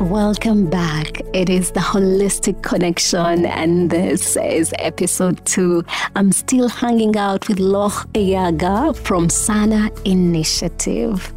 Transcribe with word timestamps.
Welcome 0.00 0.70
back. 0.70 1.20
It 1.34 1.50
is 1.50 1.72
the 1.72 1.80
Holistic 1.80 2.62
Connection, 2.62 3.44
and 3.44 3.90
this 3.90 4.34
is 4.34 4.72
episode 4.78 5.44
two. 5.44 5.84
I'm 6.16 6.32
still 6.32 6.70
hanging 6.70 7.18
out 7.18 7.46
with 7.48 7.58
Laure 7.58 8.06
Eyaga 8.14 8.96
from 8.96 9.28
Sana 9.28 9.90
Initiative. 10.06 11.30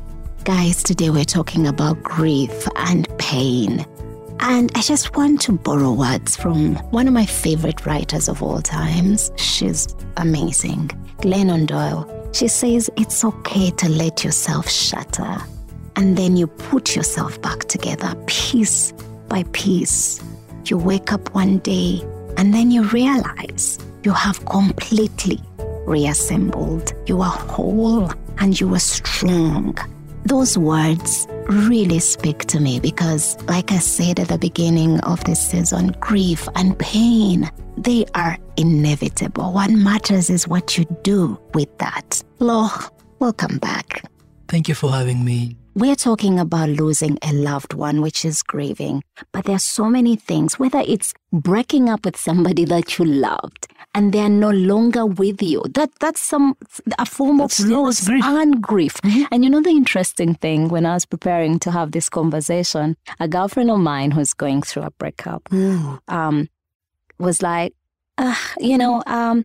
Guys, 0.45 0.81
today 0.81 1.09
we're 1.09 1.25
talking 1.25 1.67
about 1.67 2.01
grief 2.03 2.65
and 2.77 3.05
pain. 3.17 3.85
And 4.39 4.71
I 4.75 4.81
just 4.81 5.13
want 5.17 5.41
to 5.41 5.51
borrow 5.51 5.91
words 5.91 6.37
from 6.37 6.75
one 6.91 7.09
of 7.09 7.13
my 7.13 7.25
favorite 7.25 7.85
writers 7.85 8.29
of 8.29 8.41
all 8.41 8.61
times. 8.61 9.29
She's 9.35 9.93
amazing, 10.15 10.87
Glennon 11.17 11.67
Doyle. 11.67 12.09
She 12.31 12.47
says 12.47 12.89
it's 12.95 13.25
okay 13.25 13.71
to 13.71 13.89
let 13.89 14.23
yourself 14.23 14.69
shatter 14.69 15.37
and 15.95 16.17
then 16.17 16.37
you 16.37 16.47
put 16.47 16.95
yourself 16.95 17.41
back 17.41 17.65
together 17.65 18.15
piece 18.27 18.91
by 19.27 19.43
piece. 19.51 20.21
You 20.65 20.77
wake 20.77 21.11
up 21.11 21.33
one 21.33 21.59
day 21.59 22.01
and 22.37 22.53
then 22.53 22.71
you 22.71 22.83
realize 22.83 23.79
you 24.03 24.11
have 24.11 24.45
completely 24.45 25.39
reassembled. 25.85 26.93
You 27.05 27.21
are 27.21 27.31
whole 27.31 28.11
and 28.39 28.59
you 28.59 28.73
are 28.73 28.79
strong. 28.79 29.77
Those 30.25 30.57
words 30.57 31.27
really 31.47 31.99
speak 31.99 32.45
to 32.45 32.59
me 32.59 32.79
because, 32.79 33.41
like 33.43 33.71
I 33.71 33.79
said 33.79 34.19
at 34.19 34.29
the 34.29 34.37
beginning 34.37 34.99
of 35.01 35.23
this 35.25 35.49
season, 35.49 35.95
grief 35.99 36.47
and 36.55 36.77
pain, 36.79 37.51
they 37.77 38.05
are 38.15 38.37
inevitable. 38.55 39.51
What 39.51 39.71
matters 39.71 40.29
is 40.29 40.47
what 40.47 40.77
you 40.77 40.85
do 41.03 41.37
with 41.53 41.77
that. 41.79 42.23
Laure, 42.39 42.89
welcome 43.19 43.57
back. 43.57 44.05
Thank 44.47 44.69
you 44.69 44.75
for 44.75 44.91
having 44.91 45.25
me. 45.25 45.57
We're 45.75 45.95
talking 45.95 46.37
about 46.39 46.69
losing 46.69 47.17
a 47.23 47.33
loved 47.33 47.73
one, 47.73 48.01
which 48.01 48.23
is 48.25 48.43
grieving. 48.43 49.03
But 49.31 49.45
there 49.45 49.55
are 49.55 49.59
so 49.59 49.85
many 49.89 50.15
things, 50.15 50.59
whether 50.59 50.79
it's 50.85 51.13
breaking 51.31 51.89
up 51.89 52.05
with 52.05 52.15
somebody 52.15 52.63
that 52.65 52.99
you 52.99 53.05
loved 53.05 53.67
and 53.95 54.13
they're 54.13 54.29
no 54.29 54.51
longer 54.51 55.05
with 55.05 55.41
you. 55.41 55.63
That 55.73 55.89
that's 55.99 56.21
some 56.21 56.55
a 56.99 57.05
form 57.05 57.37
That's- 57.37 57.59
of 57.59 57.67
loss 57.69 58.05
grief. 58.07 58.23
and 58.23 58.61
grief. 58.61 58.97
And 59.31 59.43
you 59.43 59.49
know 59.49 59.61
the 59.61 59.69
interesting 59.71 60.35
thing 60.35 60.67
when 60.69 60.85
I 60.85 60.93
was 60.93 61.05
preparing 61.05 61.57
to 61.59 61.71
have 61.71 61.91
this 61.91 62.07
conversation, 62.09 62.95
a 63.19 63.27
girlfriend 63.27 63.71
of 63.71 63.79
mine 63.79 64.11
who's 64.11 64.33
going 64.33 64.61
through 64.61 64.83
a 64.83 64.91
breakup 64.91 65.51
um, 66.07 66.49
was 67.19 67.41
like, 67.41 67.73
uh, 68.19 68.35
you 68.59 68.77
know, 68.77 69.01
um, 69.07 69.43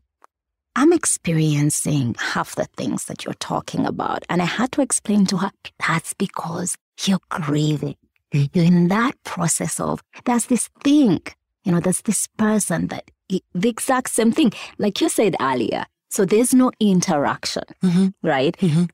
I'm 0.79 0.93
experiencing 0.93 2.15
half 2.21 2.55
the 2.55 2.67
things 2.77 3.07
that 3.07 3.25
you're 3.25 3.35
talking 3.35 3.85
about. 3.85 4.25
And 4.31 4.41
I 4.41 4.45
had 4.45 4.71
to 4.73 4.81
explain 4.81 5.27
to 5.27 5.39
her 5.39 5.51
that's 5.85 6.15
because 6.15 6.77
you're 7.05 7.19
grieving. 7.31 7.97
You're 8.33 8.65
in 8.65 8.87
that 8.87 9.15
process 9.25 9.81
of, 9.81 10.01
there's 10.25 10.47
this 10.47 10.69
thing, 10.85 11.21
you 11.65 11.73
know, 11.73 11.81
there's 11.81 12.03
this 12.03 12.29
person 12.29 12.87
that 12.89 13.11
the 13.29 13.69
exact 13.69 14.11
same 14.11 14.31
thing, 14.31 14.53
like 14.79 15.01
you 15.01 15.09
said 15.09 15.35
earlier. 15.41 15.85
So 16.11 16.25
there's 16.25 16.55
no 16.55 16.71
interaction, 16.79 17.65
Mhm. 17.83 18.15
right? 18.23 18.57
Mhm. 18.59 18.89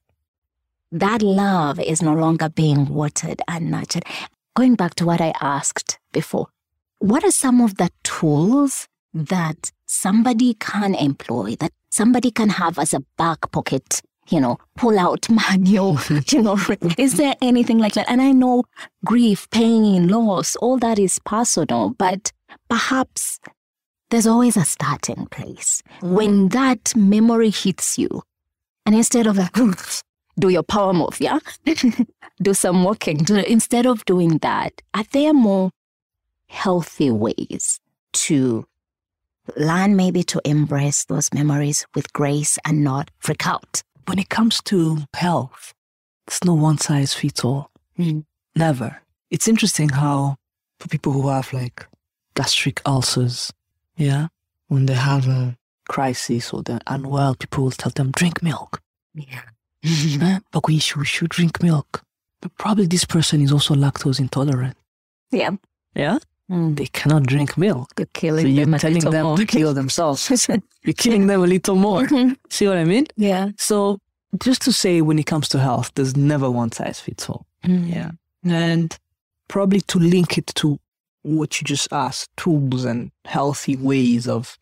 That 0.91 1.21
love 1.21 1.79
is 1.79 2.01
no 2.01 2.15
longer 2.15 2.49
being 2.49 2.87
watered 2.89 3.43
and 3.47 3.71
nurtured. 3.71 4.05
Going 4.57 4.75
back 4.75 4.95
to 4.95 5.05
what 5.05 5.21
I 5.21 5.35
asked 5.41 5.99
before, 6.13 6.47
what 6.99 7.25
are 7.25 7.31
some 7.45 7.61
of 7.61 7.77
the 7.77 7.91
tools 8.05 8.89
that 9.15 9.71
somebody 9.87 10.55
can 10.55 10.95
employ, 10.95 11.55
that 11.61 11.73
somebody 11.91 12.31
can 12.31 12.51
have 12.51 12.79
as 12.79 12.93
a 12.93 13.01
back 13.17 13.51
pocket, 13.53 14.03
you 14.29 14.41
know, 14.41 14.59
pull 14.77 14.99
out 14.99 15.29
manual, 15.51 15.99
you 16.29 16.43
know, 16.43 16.59
is 16.99 17.15
there 17.15 17.35
anything 17.41 17.79
like 17.79 17.95
that? 17.95 18.11
And 18.11 18.21
I 18.21 18.33
know 18.33 18.65
grief, 19.05 19.49
pain, 19.51 20.09
loss, 20.09 20.57
all 20.57 20.79
that 20.79 20.99
is 20.99 21.19
personal, 21.21 21.91
but 21.91 22.33
perhaps 22.69 23.39
there's 24.11 24.27
always 24.27 24.57
a 24.57 24.65
starting 24.65 25.27
place. 25.27 25.83
Mm. 26.01 26.13
When 26.13 26.49
that 26.49 26.95
memory 26.97 27.51
hits 27.51 27.99
you, 27.99 28.23
and 28.87 28.95
instead 28.95 29.27
of 29.27 29.39
like, 29.39 29.55
do 30.39 30.49
your 30.49 30.63
power 30.63 30.93
move, 30.93 31.21
yeah? 31.21 31.39
do 32.43 32.55
some 32.55 32.85
walking. 32.85 33.19
Do, 33.19 33.37
instead 33.37 33.87
of 33.87 34.05
doing 34.05 34.39
that, 34.39 34.83
are 34.93 35.05
there 35.13 35.33
more 35.33 35.71
healthy 36.49 37.11
ways 37.11 37.81
to 38.13 38.67
learn 39.57 39.97
maybe 39.97 40.23
to 40.25 40.41
embrace 40.45 41.05
those 41.05 41.33
memories 41.33 41.87
with 41.95 42.13
grace 42.13 42.59
and 42.65 42.85
not 42.85 43.11
freak 43.19 43.47
out? 43.47 43.83
When 44.07 44.19
it 44.19 44.29
comes 44.29 44.63
to 44.65 44.99
health, 45.15 45.75
it's 46.27 46.45
no 46.45 46.55
one 46.55 46.79
size 46.79 47.15
fits 47.15 47.45
all. 47.45 47.71
Mm. 47.99 48.25
Never. 48.57 49.01
It's 49.31 49.49
interesting 49.49 49.89
how 49.89 50.37
for 50.79 50.89
people 50.89 51.13
who 51.13 51.29
have 51.29 51.53
like 51.53 51.87
gastric 52.35 52.81
ulcers, 52.87 53.53
yeah, 53.97 54.29
when 54.69 54.87
they 54.87 54.95
have 54.95 55.27
a 55.29 55.57
crisis 55.89 56.53
or 56.53 56.63
they're 56.63 56.81
unwell, 56.87 57.35
people 57.35 57.65
will 57.65 57.71
tell 57.71 57.93
them, 57.95 58.11
drink 58.11 58.43
milk. 58.43 58.81
Yeah. 59.15 59.43
Eh? 59.87 60.39
But 60.51 60.67
we 60.67 60.79
should, 60.79 61.01
we 61.01 61.05
should 61.05 61.29
drink 61.29 61.63
milk. 61.63 62.03
But 62.41 62.57
probably 62.57 62.87
this 62.87 63.05
person 63.05 63.43
is 63.43 63.53
also 63.53 63.75
lactose 63.75 64.19
intolerant. 64.19 64.77
Yeah. 65.31 65.51
Yeah? 65.95 66.19
Mm. 66.51 66.77
They 66.77 66.87
cannot 66.87 67.23
drink 67.25 67.57
milk. 67.57 67.91
You're 67.99 68.07
killing 68.13 68.45
So 68.45 68.49
you're 68.49 68.67
them 68.67 68.79
telling 68.79 69.01
them 69.11 69.25
more. 69.27 69.37
to 69.37 69.47
kill 69.47 69.73
themselves. 69.75 70.29
you're 70.85 70.93
killing 70.95 71.27
them 71.27 71.43
a 71.43 71.47
little 71.47 71.77
more. 71.77 72.07
See 72.51 72.67
what 72.69 72.77
I 72.77 72.85
mean? 72.85 73.07
yeah. 73.17 73.51
So 73.57 73.99
just 74.43 74.61
to 74.63 74.73
say, 74.73 75.01
when 75.01 75.19
it 75.19 75.27
comes 75.27 75.49
to 75.51 75.59
health, 75.59 75.93
there's 75.95 76.17
never 76.17 76.51
one 76.51 76.71
size 76.73 77.01
fits 77.01 77.29
all. 77.31 77.47
Yeah. 77.63 78.11
And 78.45 78.97
probably 79.49 79.81
to 79.83 79.99
link 79.99 80.37
it 80.37 80.49
to 80.57 80.79
what 81.23 81.61
you 81.61 81.65
just 81.65 81.91
asked, 81.93 82.29
tools 82.37 82.85
and 82.85 83.11
healthy 83.25 83.77
ways 83.77 84.29
of 84.29 84.59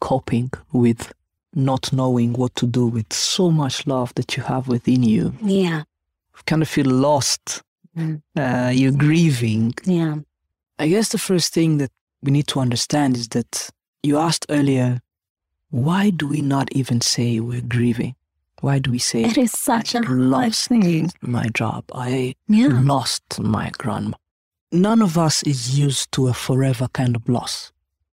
coping 0.00 0.50
with 0.72 1.12
not 1.54 1.90
knowing 1.92 2.34
what 2.34 2.54
to 2.56 2.66
do 2.66 2.86
with 2.86 3.10
so 3.12 3.50
much 3.50 3.86
love 3.86 4.12
that 4.16 4.36
you 4.36 4.42
have 4.42 4.68
within 4.68 5.02
you. 5.02 5.32
Yeah. 5.42 5.78
You 6.36 6.42
kind 6.44 6.60
of 6.60 6.68
feel 6.68 6.86
lost. 6.90 7.62
Mm. 7.96 8.20
Uh, 8.36 8.70
you're 8.74 8.92
grieving. 8.92 9.72
Yeah. 9.84 10.16
I 10.78 10.88
guess 10.88 11.10
the 11.10 11.18
first 11.18 11.52
thing 11.52 11.78
that 11.78 11.90
we 12.22 12.30
need 12.32 12.46
to 12.48 12.60
understand 12.60 13.16
is 13.16 13.28
that 13.28 13.70
you 14.02 14.18
asked 14.18 14.46
earlier, 14.48 15.00
why 15.70 16.10
do 16.10 16.26
we 16.28 16.40
not 16.40 16.72
even 16.72 17.00
say 17.00 17.40
we're 17.40 17.60
grieving? 17.60 18.14
Why 18.60 18.78
do 18.78 18.90
we 18.90 18.98
say 18.98 19.24
It 19.24 19.36
is 19.38 19.52
such 19.52 19.94
a 19.94 19.98
hard 20.02 20.18
lost 20.18 20.68
thing. 20.68 21.10
my 21.20 21.46
job? 21.54 21.84
I 21.94 22.34
Yeah. 22.48 22.80
lost 22.82 23.38
my 23.40 23.70
grandma. 23.78 24.16
None 24.72 25.02
of 25.02 25.16
us 25.18 25.42
is 25.44 25.78
used 25.78 26.10
to 26.12 26.28
a 26.28 26.34
forever 26.34 26.88
kind 26.92 27.14
of 27.14 27.28
loss, 27.28 27.72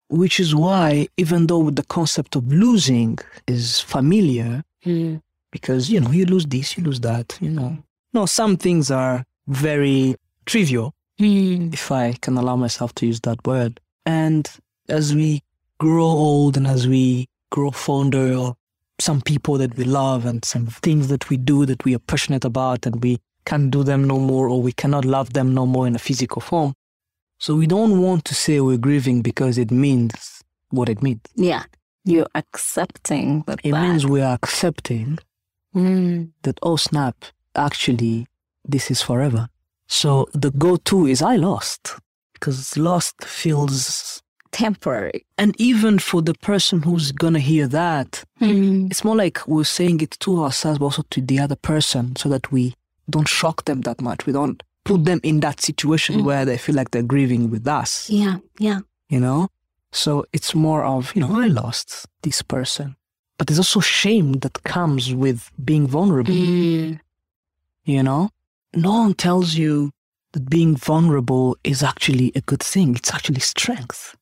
which 0.09 0.41
is 0.41 0.55
why, 0.55 1.09
even 1.17 1.47
though 1.47 1.71
the 1.71 1.85
concept 1.85 2.35
of 2.35 2.49
losing 2.53 3.19
is 3.47 3.81
familiar, 3.81 4.65
Mm. 4.85 5.21
because, 5.53 5.91
you 5.91 6.01
know, 6.01 6.11
you 6.11 6.25
lose 6.25 6.47
this, 6.47 6.77
you 6.77 6.83
lose 6.85 7.01
that, 7.01 7.37
you 7.41 7.51
know. 7.51 7.79
No, 8.15 8.27
some 8.27 8.57
things 8.57 8.91
are 8.91 9.25
very 9.47 10.17
trivial. 10.47 10.95
If 11.19 11.91
I 11.91 12.13
can 12.21 12.37
allow 12.37 12.57
myself 12.57 12.95
to 12.97 13.07
use 13.07 13.21
that 13.21 13.45
word. 13.47 13.81
And 14.07 14.49
as 14.89 15.15
we 15.15 15.43
grow 15.79 16.05
old 16.05 16.57
and 16.57 16.67
as 16.67 16.87
we 16.89 17.29
grow 17.51 17.71
fonder 17.71 18.33
of 18.35 18.57
some 19.01 19.21
people 19.21 19.59
that 19.59 19.77
we 19.77 19.85
love 19.85 20.27
and 20.27 20.45
some 20.45 20.67
things 20.67 21.09
that 21.09 21.29
we 21.31 21.37
do 21.37 21.65
that 21.67 21.85
we 21.85 21.95
are 21.95 22.01
passionate 22.01 22.45
about 22.45 22.85
and 22.87 23.03
we 23.03 23.19
can't 23.45 23.71
do 23.71 23.83
them 23.85 24.05
no 24.05 24.19
more 24.19 24.49
or 24.49 24.61
we 24.61 24.73
cannot 24.73 25.05
love 25.05 25.33
them 25.33 25.55
no 25.55 25.67
more 25.67 25.87
in 25.87 25.95
a 25.95 25.99
physical 25.99 26.41
form. 26.41 26.75
So 27.39 27.55
we 27.55 27.67
don't 27.67 28.01
want 28.03 28.25
to 28.27 28.35
say 28.35 28.61
we're 28.61 28.77
grieving 28.79 29.23
because 29.23 29.59
it 29.59 29.71
means 29.71 30.43
what 30.71 30.89
it 30.89 31.03
means. 31.03 31.21
Yeah. 31.37 31.63
You're 32.05 32.27
accepting 32.35 33.45
that. 33.47 33.61
It 33.63 33.71
that- 33.73 33.83
means 33.83 34.07
we 34.07 34.21
are 34.23 34.35
accepting 34.35 35.19
Mm. 35.75 36.31
that, 36.43 36.59
oh 36.63 36.77
snap, 36.77 37.27
actually, 37.55 38.27
this 38.65 38.91
is 38.91 39.03
forever. 39.03 39.49
So 39.89 40.29
the 40.33 40.51
go 40.51 40.77
to 40.77 41.07
is 41.07 41.23
I 41.23 41.37
lost 41.37 41.97
because 42.35 42.77
lost 42.77 43.25
feels 43.25 44.23
temporary. 44.53 45.27
And 45.37 45.55
even 45.61 45.99
for 45.99 46.23
the 46.23 46.35
person 46.35 46.83
who's 46.83 47.11
gonna 47.13 47.41
hear 47.41 47.67
that, 47.69 48.25
Mm. 48.41 48.91
it's 48.91 49.03
more 49.05 49.17
like 49.17 49.47
we're 49.47 49.65
saying 49.65 50.01
it 50.01 50.13
to 50.21 50.43
ourselves, 50.45 50.79
but 50.79 50.87
also 50.87 51.03
to 51.11 51.21
the 51.21 51.39
other 51.41 51.57
person, 51.57 52.17
so 52.17 52.29
that 52.29 52.51
we 52.53 52.75
don't 53.11 53.29
shock 53.29 53.65
them 53.65 53.81
that 53.83 54.01
much. 54.01 54.27
We 54.27 54.33
don't 54.33 54.63
put 54.85 55.05
them 55.05 55.21
in 55.23 55.41
that 55.41 55.61
situation 55.61 56.17
Mm. 56.21 56.25
where 56.25 56.45
they 56.45 56.57
feel 56.59 56.75
like 56.77 56.91
they're 56.91 57.03
grieving 57.15 57.51
with 57.51 57.67
us, 57.67 58.09
Yeah. 58.09 58.37
Yeah. 58.59 58.81
you 59.09 59.21
know? 59.21 59.49
So 59.93 60.25
it's 60.33 60.55
more 60.55 60.85
of, 60.85 61.13
you 61.15 61.21
know, 61.23 61.41
I 61.41 61.47
lost 61.49 62.07
this 62.23 62.43
person. 62.43 62.97
But 63.39 63.47
there's 63.47 63.59
also 63.59 63.81
shame 63.81 64.35
that 64.41 64.63
comes 64.65 65.15
with 65.15 65.51
being 65.65 65.87
vulnerable, 65.87 66.35
Mm. 66.35 67.01
you 67.85 68.03
know? 68.03 68.31
No 68.75 68.93
one 68.93 69.15
tells 69.15 69.55
you 69.55 69.91
that 70.33 70.49
being 70.51 70.77
vulnerable 70.77 71.57
is 71.65 71.83
actually 71.83 72.33
a 72.35 72.41
good 72.43 72.63
thing. 72.63 72.97
It's 72.97 73.13
actually 73.15 73.41
strength. 73.41 74.15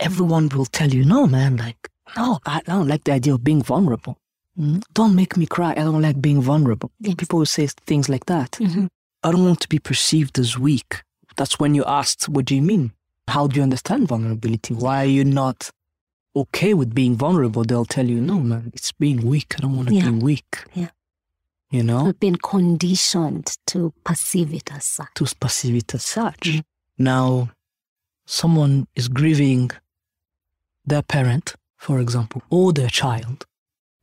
everyone 0.00 0.48
will 0.48 0.66
tell 0.66 0.90
you, 0.92 1.04
no, 1.04 1.26
man, 1.28 1.56
like, 1.56 1.88
no, 2.16 2.38
I 2.44 2.60
don't 2.64 2.88
like 2.88 3.04
the 3.04 3.12
idea 3.12 3.34
of 3.34 3.44
being 3.44 3.62
vulnerable. 3.62 4.18
Mm, 4.58 4.82
Don't 4.94 5.14
make 5.14 5.36
me 5.36 5.46
cry. 5.46 5.72
I 5.72 5.84
don't 5.84 6.02
like 6.02 6.20
being 6.20 6.40
vulnerable. 6.42 6.90
Yes. 7.00 7.14
People 7.16 7.38
will 7.38 7.46
say 7.46 7.66
things 7.86 8.08
like 8.08 8.26
that. 8.26 8.52
Mhm. 8.52 8.88
I 9.22 9.30
don't 9.30 9.44
want 9.44 9.60
to 9.60 9.68
be 9.68 9.78
perceived 9.78 10.38
as 10.38 10.58
weak. 10.58 11.02
that's 11.36 11.58
when 11.60 11.74
you 11.74 11.84
asked, 11.84 12.28
what 12.30 12.46
do 12.46 12.54
you 12.56 12.62
mean? 12.62 12.92
How 13.28 13.46
do 13.46 13.56
you 13.56 13.62
understand 13.62 14.08
vulnerability? 14.08 14.72
Why 14.74 15.02
are 15.04 15.12
you 15.18 15.22
not 15.24 15.70
okay 16.34 16.72
with 16.72 16.94
being 16.94 17.14
vulnerable? 17.14 17.62
They'll 17.62 17.84
tell 17.84 18.06
you, 18.08 18.20
no, 18.22 18.40
man, 18.40 18.70
it's 18.72 18.90
being 18.92 19.20
weak. 19.32 19.54
I 19.56 19.60
don't 19.60 19.76
want 19.76 19.88
to 19.88 19.94
Yeah. 19.94 20.10
be 20.10 20.18
weak. 20.30 20.50
Yeah. 20.74 20.88
You 21.70 21.82
know, 21.82 22.04
We've 22.04 22.20
been 22.20 22.36
conditioned 22.36 23.56
to 23.66 23.92
perceive 24.04 24.54
it 24.54 24.70
as 24.72 24.84
such. 24.84 25.12
to 25.14 25.26
perceive 25.40 25.74
it 25.76 25.94
as 25.94 26.04
such. 26.04 26.40
Mhm. 26.48 26.62
Now, 26.98 27.50
someone 28.24 28.86
is 28.94 29.08
grieving 29.08 29.70
their 30.86 31.02
parent, 31.02 31.54
for 31.76 31.98
example, 32.00 32.42
or 32.50 32.72
their 32.72 32.88
child. 32.88 33.44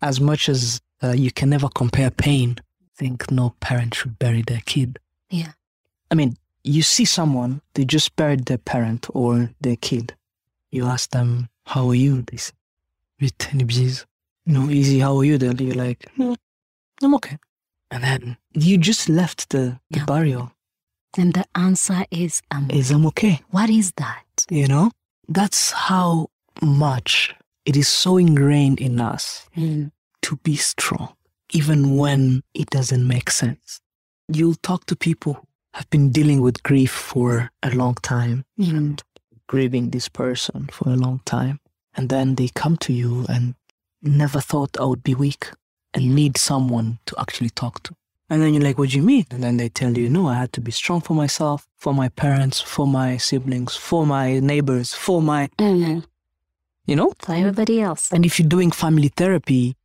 As 0.02 0.20
much 0.20 0.50
as 0.50 0.82
uh, 1.02 1.12
you 1.12 1.32
can 1.32 1.50
never 1.50 1.70
compare 1.70 2.12
pain, 2.12 2.58
I 2.82 2.86
think 2.96 3.32
no 3.32 3.52
parent 3.62 3.96
should 3.96 4.20
bury 4.20 4.42
their 4.42 4.62
kid. 4.66 5.00
Yeah. 5.30 5.54
I 6.12 6.16
mean, 6.16 6.36
you 6.64 6.82
see 6.82 7.06
someone, 7.06 7.62
they 7.74 7.86
just 7.86 8.16
buried 8.16 8.46
their 8.46 8.58
parent 8.58 9.08
or 9.14 9.50
their 9.62 9.76
kid. 9.78 10.16
You 10.72 10.86
ask 10.86 11.10
them, 11.12 11.50
How 11.66 11.88
are 11.90 11.96
you? 11.96 12.22
They 12.24 12.38
say, 12.38 12.54
bise. 13.20 14.06
You 14.46 14.54
know, 14.54 14.70
easy, 14.70 15.00
how 15.00 15.18
are 15.18 15.24
you? 15.24 15.38
Then 15.38 15.58
you're 15.58 15.76
like, 15.76 16.06
"Hmm, 16.18 16.34
I'm 17.02 17.16
okay. 17.16 17.38
And 17.94 18.04
then 18.04 18.38
you 18.54 18.78
just 18.80 19.08
left 19.08 19.50
the, 19.50 19.80
the 19.92 20.00
Yeah. 20.00 20.06
burial. 20.06 20.52
And 21.16 21.34
the 21.34 21.46
answer 21.54 22.06
is, 22.10 22.42
um, 22.50 22.72
Is 22.72 22.90
I'm 22.92 23.06
okay. 23.06 23.42
what 23.52 23.70
is 23.70 23.92
that? 23.98 24.26
You 24.50 24.68
know? 24.68 24.90
That's 25.30 25.72
how 25.72 26.28
much 26.62 27.36
it 27.66 27.78
is 27.78 27.88
so 27.88 28.18
ingrained 28.18 28.80
in 28.82 29.00
us 29.00 29.48
Mm. 29.56 29.92
to 30.24 30.36
be 30.44 30.56
strong, 30.56 31.14
even 31.54 31.96
when 31.98 32.42
it 32.56 32.70
doesn't 32.72 33.08
make 33.08 33.30
sense. 33.30 33.80
You'll 34.28 34.56
talk 34.64 34.86
to 34.88 34.96
people 34.96 35.34
who 35.34 35.48
have 35.76 35.90
been 35.92 36.12
dealing 36.12 36.42
with 36.42 36.64
grief 36.64 36.92
for 36.92 37.52
a 37.62 37.70
long 37.70 37.96
time, 38.02 38.44
Mm. 38.60 39.00
grieving 39.48 39.92
this 39.92 40.10
person 40.10 40.68
for 40.72 40.90
a 40.90 40.96
long 40.96 41.20
time, 41.26 41.60
and 41.96 42.10
then 42.10 42.36
they 42.36 42.50
come 42.50 42.76
to 42.78 42.92
you 42.92 43.26
and 43.30 43.54
never 44.02 44.42
thought 44.42 44.78
I 44.80 44.86
would 44.86 45.04
be 45.04 45.14
weak 45.16 45.52
and 45.94 46.16
need 46.16 46.38
someone 46.38 47.00
to 47.06 47.16
actually 47.20 47.50
talk 47.52 47.84
to. 47.84 47.94
And 48.30 48.42
then 48.42 48.54
you're 48.54 48.64
like, 48.64 48.78
what 48.78 48.90
do 48.90 48.98
you 48.98 49.04
mean? 49.04 49.26
And 49.32 49.44
then 49.44 49.58
they 49.58 49.70
tell 49.70 49.96
you, 49.98 50.10
no, 50.10 50.28
I 50.28 50.36
had 50.36 50.54
to 50.54 50.62
be 50.62 50.72
strong 50.72 51.02
for 51.02 51.14
myself, 51.14 51.68
for 51.78 51.94
my 51.94 52.10
parents, 52.10 52.60
for 52.62 52.88
my 52.88 53.18
siblings, 53.18 53.76
for 53.76 54.06
my 54.08 54.40
neighbors, 54.40 54.94
for 54.94 55.22
my, 55.22 55.50
Mm. 55.60 56.04
you 56.88 56.96
know? 56.96 57.14
For 57.20 57.34
everybody 57.36 57.82
else. 57.82 58.12
And 58.12 58.26
if 58.26 58.40
you're 58.40 58.48
doing 58.50 58.72
family 58.72 59.10
therapy, 59.10 59.76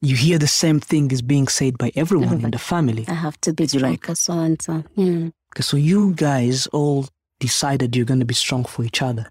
you 0.00 0.16
hear 0.16 0.38
the 0.38 0.48
same 0.48 0.80
thing 0.80 1.10
is 1.12 1.22
being 1.22 1.46
said 1.48 1.78
by 1.78 1.92
everyone 1.94 2.40
in 2.44 2.50
the 2.50 2.58
family. 2.58 3.04
I 3.08 3.14
have 3.14 3.40
to 3.42 3.52
be 3.52 3.66
like- 3.78 4.04
strong, 4.04 4.16
so 4.16 4.32
and 4.40 4.60
so. 4.60 4.84
Okay, 4.98 5.62
so 5.62 5.76
you 5.76 6.14
guys 6.14 6.66
all 6.68 7.06
decided 7.38 7.94
you're 7.94 8.04
going 8.06 8.20
to 8.20 8.26
be 8.26 8.34
strong 8.34 8.64
for 8.64 8.82
each 8.84 9.00
other, 9.02 9.30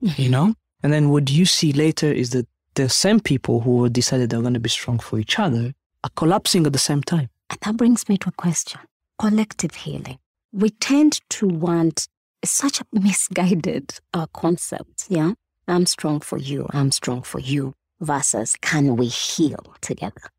you 0.00 0.28
know? 0.28 0.54
And 0.82 0.92
then 0.92 1.10
what 1.10 1.30
you 1.30 1.46
see 1.46 1.72
later 1.72 2.12
is 2.12 2.30
that 2.30 2.46
the 2.74 2.88
same 2.88 3.20
people 3.20 3.60
who 3.60 3.88
decided 3.88 4.30
they're 4.30 4.40
going 4.40 4.54
to 4.54 4.60
be 4.60 4.68
strong 4.68 4.98
for 4.98 5.18
each 5.18 5.38
other 5.38 5.74
are 6.02 6.10
collapsing 6.16 6.66
at 6.66 6.72
the 6.72 6.78
same 6.78 7.02
time. 7.02 7.30
And 7.50 7.58
that 7.60 7.76
brings 7.76 8.08
me 8.08 8.18
to 8.18 8.28
a 8.28 8.32
question 8.32 8.80
collective 9.18 9.74
healing. 9.74 10.18
We 10.52 10.70
tend 10.70 11.20
to 11.30 11.46
want 11.46 12.08
such 12.44 12.80
a 12.80 12.84
misguided 12.92 14.00
uh, 14.12 14.26
concept. 14.32 15.06
Yeah. 15.08 15.32
I'm 15.66 15.86
strong 15.86 16.20
for 16.20 16.36
you. 16.36 16.66
I'm 16.70 16.90
strong 16.90 17.22
for 17.22 17.40
you 17.40 17.74
versus 18.00 18.56
can 18.60 18.96
we 18.96 19.06
heal 19.06 19.74
together? 19.80 20.30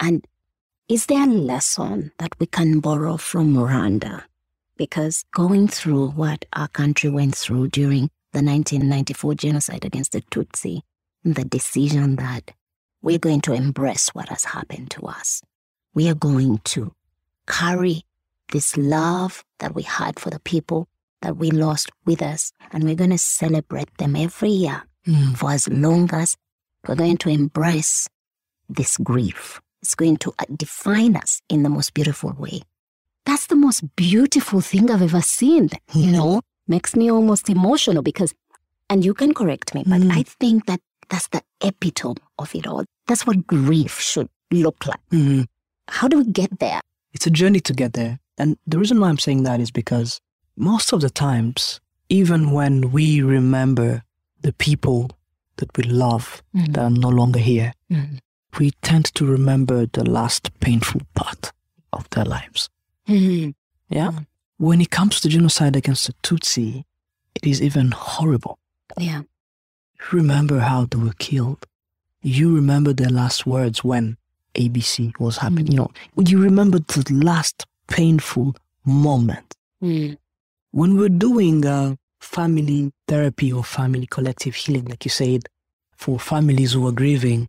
And 0.00 0.26
is 0.88 1.06
there 1.06 1.24
a 1.24 1.26
lesson 1.26 2.12
that 2.18 2.38
we 2.38 2.46
can 2.46 2.80
borrow 2.80 3.16
from 3.16 3.54
Rwanda? 3.54 4.22
Because 4.76 5.24
going 5.32 5.68
through 5.68 6.10
what 6.10 6.44
our 6.52 6.68
country 6.68 7.10
went 7.10 7.34
through 7.34 7.68
during 7.68 8.10
the 8.32 8.42
1994 8.42 9.34
genocide 9.34 9.84
against 9.84 10.12
the 10.12 10.22
Tutsi, 10.22 10.82
the 11.24 11.44
decision 11.44 12.16
that 12.16 12.52
we're 13.02 13.18
going 13.18 13.40
to 13.42 13.52
embrace 13.52 14.08
what 14.08 14.28
has 14.28 14.44
happened 14.44 14.90
to 14.92 15.02
us. 15.06 15.42
We 15.94 16.08
are 16.08 16.14
going 16.14 16.58
to 16.64 16.92
carry 17.46 18.02
this 18.52 18.76
love 18.76 19.44
that 19.58 19.74
we 19.74 19.82
had 19.82 20.18
for 20.18 20.30
the 20.30 20.40
people 20.40 20.88
that 21.22 21.36
we 21.36 21.50
lost 21.50 21.90
with 22.06 22.22
us, 22.22 22.52
and 22.72 22.84
we're 22.84 22.94
going 22.94 23.10
to 23.10 23.18
celebrate 23.18 23.96
them 23.98 24.14
every 24.16 24.50
year 24.50 24.84
for 25.36 25.50
as 25.50 25.68
long 25.68 26.08
as 26.12 26.36
we're 26.86 26.94
going 26.94 27.16
to 27.18 27.28
embrace 27.30 28.08
this 28.68 28.96
grief. 28.98 29.60
It's 29.82 29.94
going 29.94 30.18
to 30.18 30.34
uh, 30.38 30.44
define 30.54 31.16
us 31.16 31.40
in 31.48 31.62
the 31.62 31.70
most 31.70 31.94
beautiful 31.94 32.32
way. 32.38 32.62
That's 33.24 33.46
the 33.46 33.56
most 33.56 33.96
beautiful 33.96 34.60
thing 34.60 34.90
I've 34.90 35.02
ever 35.02 35.20
seen, 35.22 35.70
you 35.94 36.10
know? 36.12 36.40
Makes 36.66 36.94
me 36.94 37.10
almost 37.10 37.48
emotional 37.48 38.02
because, 38.02 38.34
and 38.90 39.04
you 39.04 39.14
can 39.14 39.32
correct 39.34 39.74
me, 39.74 39.84
but 39.86 40.00
Mm. 40.00 40.12
I 40.12 40.22
think 40.22 40.66
that 40.66 40.80
that's 41.10 41.28
the 41.28 41.42
epitome 41.60 42.16
of 42.38 42.54
it 42.54 42.66
all. 42.66 42.84
That's 43.06 43.26
what 43.26 43.46
grief 43.46 43.98
should 44.00 44.28
look 44.50 44.86
like. 44.86 45.00
Mhm. 45.10 45.46
How 45.88 46.08
do 46.08 46.18
we 46.18 46.24
get 46.24 46.58
there? 46.58 46.80
It's 47.12 47.26
a 47.26 47.30
journey 47.30 47.60
to 47.60 47.72
get 47.72 47.92
there. 47.94 48.18
And 48.36 48.56
the 48.66 48.78
reason 48.78 49.00
why 49.00 49.08
I'm 49.08 49.18
saying 49.18 49.42
that 49.44 49.60
is 49.60 49.70
because 49.70 50.20
most 50.56 50.92
of 50.92 51.00
the 51.00 51.10
times, 51.10 51.80
even 52.08 52.52
when 52.52 52.92
we 52.92 53.22
remember 53.22 54.02
the 54.42 54.52
people 54.52 55.10
that 55.56 55.76
we 55.76 55.84
love 55.84 56.42
Mm. 56.54 56.72
that 56.74 56.82
are 56.84 56.90
no 56.90 57.08
longer 57.08 57.40
here, 57.40 57.72
Mm. 57.90 58.18
we 58.58 58.70
tend 58.82 59.06
to 59.14 59.24
remember 59.26 59.86
the 59.86 60.04
last 60.04 60.50
painful 60.60 61.00
part 61.14 61.52
of 61.92 62.08
their 62.10 62.24
lives. 62.24 62.68
Mm. 63.08 63.54
Yeah. 63.88 64.10
Mm. 64.12 64.26
When 64.58 64.80
it 64.80 64.90
comes 64.90 65.20
to 65.20 65.28
genocide 65.28 65.74
against 65.76 66.06
the 66.06 66.12
Tutsi, 66.22 66.84
it 67.34 67.46
is 67.46 67.60
even 67.62 67.92
horrible. 67.92 68.58
Yeah. 68.98 69.22
Remember 70.12 70.60
how 70.60 70.86
they 70.86 70.98
were 70.98 71.14
killed. 71.18 71.66
You 72.22 72.54
remember 72.54 72.92
their 72.92 73.10
last 73.10 73.46
words 73.46 73.84
when 73.84 74.16
ABC 74.54 75.18
was 75.20 75.38
happening. 75.38 75.68
You 75.68 75.76
know, 75.78 75.90
you 76.16 76.40
remember 76.40 76.78
the 76.78 77.04
last 77.12 77.66
painful 77.88 78.56
moment. 78.84 79.54
Mm. 79.82 80.16
When 80.72 80.96
we're 80.96 81.08
doing 81.08 81.64
uh, 81.64 81.96
family 82.20 82.92
therapy 83.06 83.52
or 83.52 83.64
family 83.64 84.06
collective 84.06 84.54
healing, 84.54 84.86
like 84.86 85.04
you 85.04 85.10
said, 85.10 85.48
for 85.94 86.18
families 86.18 86.72
who 86.72 86.86
are 86.86 86.92
grieving, 86.92 87.48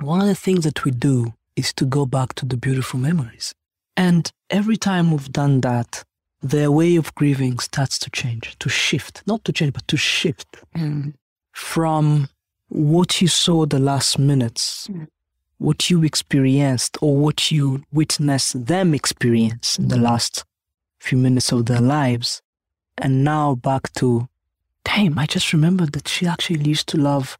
one 0.00 0.20
of 0.20 0.26
the 0.26 0.34
things 0.34 0.64
that 0.64 0.84
we 0.84 0.90
do 0.90 1.34
is 1.56 1.72
to 1.74 1.84
go 1.84 2.06
back 2.06 2.34
to 2.34 2.46
the 2.46 2.56
beautiful 2.56 2.98
memories. 2.98 3.54
And 3.96 4.30
every 4.50 4.76
time 4.76 5.10
we've 5.12 5.30
done 5.32 5.60
that, 5.60 6.04
their 6.42 6.70
way 6.70 6.96
of 6.96 7.14
grieving 7.14 7.58
starts 7.58 7.98
to 8.00 8.10
change, 8.10 8.56
to 8.58 8.68
shift, 8.68 9.22
not 9.26 9.44
to 9.44 9.52
change, 9.52 9.72
but 9.72 9.86
to 9.88 9.96
shift 9.96 10.46
Mm. 10.76 11.14
From 11.54 12.28
what 12.68 13.20
you 13.22 13.28
saw 13.28 13.64
the 13.66 13.78
last 13.78 14.18
minutes, 14.18 14.88
Mm. 14.90 15.06
what 15.58 15.88
you 15.88 16.02
experienced, 16.04 16.98
or 17.00 17.16
what 17.16 17.50
you 17.50 17.84
witnessed 17.92 18.66
them 18.66 18.92
experience 18.94 19.78
in 19.78 19.88
the 19.88 19.96
last 19.96 20.44
few 20.98 21.16
minutes 21.16 21.52
of 21.52 21.66
their 21.66 21.80
lives, 21.80 22.42
and 22.98 23.24
now 23.24 23.54
back 23.54 23.92
to, 23.94 24.28
damn, 24.84 25.18
I 25.18 25.26
just 25.26 25.52
remembered 25.52 25.92
that 25.92 26.08
she 26.08 26.26
actually 26.26 26.68
used 26.68 26.88
to 26.88 26.98
love 26.98 27.38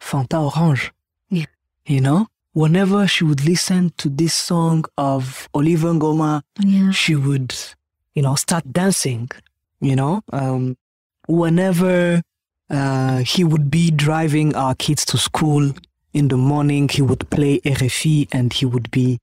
Fanta 0.00 0.38
Orange. 0.56 0.92
Yeah. 1.28 1.46
You 1.86 2.00
know? 2.00 2.26
Whenever 2.52 3.06
she 3.06 3.22
would 3.24 3.44
listen 3.44 3.92
to 3.98 4.08
this 4.08 4.34
song 4.34 4.84
of 4.96 5.48
Oliver 5.54 5.92
Ngoma, 5.92 6.42
Yeah. 6.58 6.90
she 6.90 7.14
would, 7.14 7.54
you 8.14 8.22
know, 8.22 8.34
start 8.36 8.72
dancing, 8.72 9.28
you 9.80 9.94
know. 9.94 10.22
Um, 10.32 10.76
whenever 11.28 12.22
uh, 12.70 13.18
he 13.18 13.42
would 13.44 13.70
be 13.70 13.90
driving 13.90 14.54
our 14.54 14.74
kids 14.74 15.04
to 15.06 15.18
school 15.18 15.72
in 16.12 16.28
the 16.28 16.36
morning, 16.36 16.88
he 16.88 17.02
would 17.02 17.28
play 17.30 17.60
RFI 17.60 18.28
and 18.32 18.52
he 18.52 18.64
would 18.66 18.90
be 18.90 19.18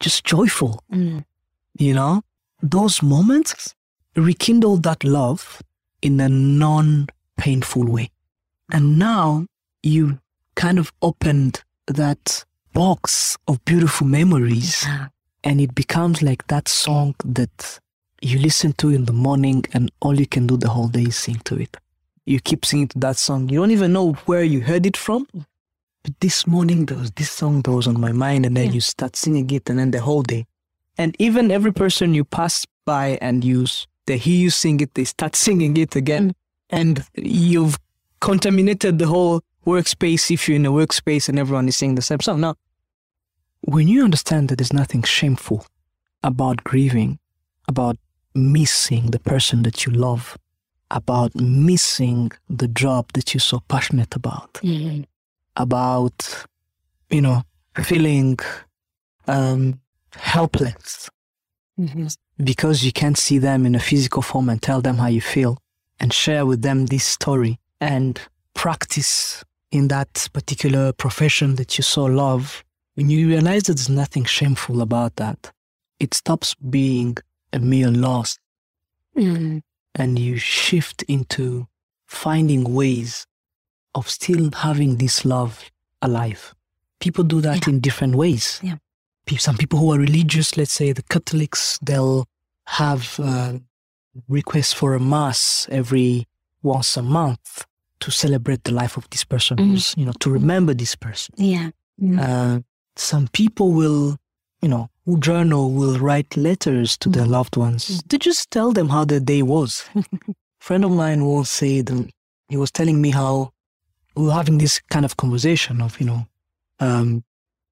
just 0.00 0.24
joyful, 0.24 0.82
Mm. 0.92 1.24
you 1.78 1.94
know. 1.94 2.22
Those 2.62 3.02
moments 3.02 3.74
rekindle 4.16 4.78
that 4.78 5.04
love 5.04 5.60
in 6.02 6.20
a 6.20 6.28
non 6.28 7.06
painful 7.36 7.84
way. 7.86 8.10
And 8.72 8.98
now 8.98 9.46
you 9.82 10.18
kind 10.54 10.78
of 10.78 10.92
opened 11.02 11.62
that 11.86 12.44
box 12.72 13.36
of 13.46 13.64
beautiful 13.64 14.06
memories 14.06 14.84
Yeah. 14.84 15.08
and 15.44 15.60
it 15.60 15.74
becomes 15.74 16.20
like 16.22 16.46
that 16.48 16.68
song 16.68 17.14
that 17.24 17.80
you 18.20 18.38
listen 18.38 18.72
to 18.74 18.90
in 18.90 19.04
the 19.06 19.12
morning 19.12 19.64
and 19.72 19.90
all 20.00 20.18
you 20.18 20.26
can 20.26 20.46
do 20.46 20.56
the 20.56 20.68
whole 20.68 20.88
day 20.88 21.04
is 21.04 21.16
sing 21.16 21.40
to 21.44 21.56
it. 21.56 21.76
You 22.28 22.40
keep 22.40 22.66
singing 22.66 22.88
to 22.88 22.98
that 22.98 23.16
song. 23.16 23.48
You 23.48 23.58
don't 23.60 23.70
even 23.70 23.94
know 23.94 24.12
where 24.26 24.42
you 24.42 24.60
heard 24.60 24.84
it 24.84 24.98
from. 24.98 25.26
But 26.02 26.20
this 26.20 26.46
morning 26.46 26.84
there 26.84 26.98
was 26.98 27.10
this 27.12 27.30
song 27.30 27.62
that 27.62 27.72
was 27.72 27.86
on 27.86 27.98
my 27.98 28.12
mind 28.12 28.44
and 28.44 28.54
then 28.54 28.66
Yeah. 28.66 28.72
you 28.72 28.80
start 28.82 29.16
singing 29.16 29.48
it 29.50 29.70
and 29.70 29.78
then 29.78 29.92
the 29.92 30.02
whole 30.02 30.22
day. 30.22 30.44
And 30.98 31.16
even 31.18 31.50
every 31.50 31.72
person 31.72 32.12
you 32.12 32.24
pass 32.24 32.66
by 32.84 33.18
and 33.22 33.44
you 33.44 33.66
they 34.04 34.18
hear 34.18 34.38
you 34.44 34.50
sing 34.50 34.80
it, 34.80 34.92
they 34.92 35.04
start 35.04 35.36
singing 35.46 35.76
it 35.78 35.96
again. 35.96 36.28
Mm. 36.28 36.34
And 36.78 37.04
you've 37.14 37.78
contaminated 38.20 38.98
the 38.98 39.06
whole 39.06 39.40
workspace 39.66 40.30
if 40.30 40.48
you're 40.48 40.56
in 40.56 40.66
a 40.66 40.70
workspace 40.72 41.30
and 41.30 41.38
everyone 41.38 41.66
is 41.68 41.76
singing 41.76 41.94
the 41.94 42.02
same 42.02 42.20
song. 42.20 42.40
Now, 42.40 42.56
when 43.62 43.88
you 43.88 44.04
understand 44.04 44.48
that 44.48 44.56
there's 44.56 44.72
nothing 44.82 45.02
shameful 45.02 45.64
about 46.22 46.62
grieving, 46.62 47.20
about 47.66 47.96
missing 48.34 49.12
the 49.12 49.18
person 49.18 49.62
that 49.62 49.86
you 49.86 49.92
love, 49.92 50.36
about 50.90 51.34
missing 51.34 52.30
the 52.48 52.68
job 52.68 53.12
that 53.12 53.34
you're 53.34 53.40
so 53.40 53.60
passionate 53.68 54.14
about, 54.16 54.54
Mm. 54.62 55.04
about, 55.56 56.46
you 57.10 57.20
know, 57.20 57.42
feeling 57.84 58.38
um, 59.26 59.78
helpless 60.14 61.10
Mhm. 61.78 62.16
because 62.42 62.82
you 62.82 62.92
can't 62.92 63.18
see 63.18 63.38
them 63.38 63.66
in 63.66 63.74
a 63.74 63.80
physical 63.80 64.22
form 64.22 64.48
and 64.48 64.62
tell 64.62 64.80
them 64.80 64.96
how 64.96 65.06
you 65.06 65.20
feel 65.20 65.58
and 66.00 66.12
share 66.12 66.46
with 66.46 66.62
them 66.62 66.86
this 66.86 67.04
story 67.04 67.58
and 67.80 68.18
practice 68.54 69.44
in 69.70 69.88
that 69.88 70.28
particular 70.32 70.92
profession 70.92 71.56
that 71.56 71.76
you 71.76 71.82
so 71.82 72.04
love. 72.04 72.64
When 72.94 73.10
you 73.10 73.28
realize 73.28 73.64
that 73.64 73.74
there's 73.74 73.90
nothing 73.90 74.24
shameful 74.24 74.80
about 74.80 75.16
that, 75.16 75.52
it 76.00 76.14
stops 76.14 76.54
being 76.54 77.16
a 77.52 77.58
mere 77.58 77.90
loss 77.90 78.38
Mm. 79.16 79.62
And 79.98 80.18
you 80.18 80.38
shift 80.38 81.02
into 81.04 81.66
finding 82.06 82.72
ways 82.72 83.26
of 83.94 84.08
still 84.08 84.50
having 84.54 84.96
this 84.96 85.24
love 85.24 85.70
alive. 86.02 86.54
People 87.00 87.24
do 87.24 87.40
that 87.40 87.66
Yeah. 87.66 87.74
in 87.74 87.80
different 87.80 88.14
ways. 88.14 88.60
Yeah. 88.62 88.76
Some 89.38 89.58
people 89.58 89.78
who 89.78 89.92
are 89.92 89.98
religious, 89.98 90.56
let's 90.56 90.72
say 90.72 90.92
the 90.92 91.02
Catholics, 91.02 91.78
they'll 91.82 92.24
have 92.66 93.20
uh, 93.20 93.58
requests 94.28 94.72
for 94.72 94.94
a 94.94 95.00
mass 95.00 95.66
every 95.70 96.26
once 96.62 96.96
a 96.96 97.02
month 97.02 97.66
to 98.00 98.10
celebrate 98.10 98.64
the 98.64 98.72
life 98.72 98.96
of 98.96 99.08
this 99.10 99.24
person, 99.24 99.58
who's, 99.58 99.94
you 99.98 100.06
know, 100.06 100.12
to 100.20 100.30
remember 100.30 100.72
this 100.72 100.94
person. 100.94 101.34
Yeah. 101.36 101.70
Mm. 102.00 102.18
Uh, 102.20 102.60
some 102.96 103.28
people 103.28 103.72
will, 103.72 104.16
you 104.62 104.68
know, 104.68 104.88
journal 105.16 105.72
will 105.72 105.98
write 105.98 106.36
letters 106.36 106.96
to 106.98 107.08
their 107.08 107.24
loved 107.24 107.56
ones 107.56 108.02
to 108.04 108.18
just 108.18 108.50
tell 108.50 108.72
them 108.72 108.90
how 108.90 109.04
their 109.04 109.20
day 109.20 109.42
was. 109.42 109.88
friend 110.60 110.84
of 110.84 110.90
mine 110.90 111.24
once 111.24 111.50
said, 111.50 111.90
um, 111.90 112.10
he 112.48 112.56
was 112.56 112.70
telling 112.70 113.00
me 113.00 113.10
how 113.10 113.52
we 114.14 114.24
were 114.24 114.32
having 114.32 114.58
this 114.58 114.80
kind 114.90 115.04
of 115.04 115.16
conversation 115.16 115.80
of, 115.80 115.98
you 116.00 116.06
know, 116.06 116.26
um, 116.80 117.24